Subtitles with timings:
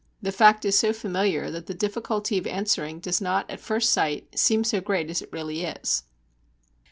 [0.19, 4.35] The fact is so familiar that the difficulty of answering does not, at first sight,
[4.35, 6.05] seem so great as it really is.